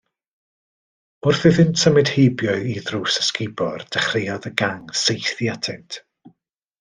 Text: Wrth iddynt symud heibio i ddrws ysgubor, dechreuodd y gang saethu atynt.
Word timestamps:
Wrth 1.31 1.43
iddynt 1.49 1.81
symud 1.81 2.09
heibio 2.15 2.55
i 2.71 2.73
ddrws 2.87 3.19
ysgubor, 3.25 3.85
dechreuodd 3.97 4.49
y 4.51 4.55
gang 4.63 4.81
saethu 5.05 5.51
atynt. 5.57 5.99